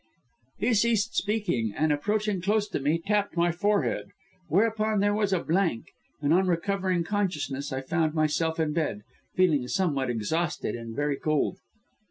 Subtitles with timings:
[0.57, 4.07] "He ceased speaking, and approaching close to me, tapped my forehead;
[4.47, 5.89] whereupon there was a blank;
[6.23, 9.03] and on recovering consciousness, I found myself in bed,
[9.35, 11.59] feeling somewhat exhausted and very cold."